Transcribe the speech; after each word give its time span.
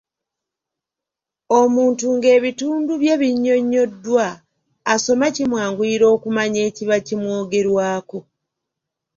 Omuntu 1.59 2.05
nga 2.15 2.29
ebitundu 2.37 2.91
bye 3.01 3.15
binnyonnyoddwa, 3.21 4.27
asoma 4.93 5.27
kimwanguyira 5.35 6.05
okumanya 6.15 6.59
ekiba 6.69 6.97
kimwogerwako. 7.07 8.19